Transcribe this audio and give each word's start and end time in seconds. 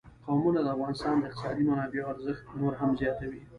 قومونه 0.25 0.59
د 0.63 0.67
افغانستان 0.75 1.15
د 1.17 1.23
اقتصادي 1.27 1.63
منابعو 1.69 2.09
ارزښت 2.13 2.43
نور 2.59 2.73
هم 2.81 2.91
زیاتوي. 3.01 3.41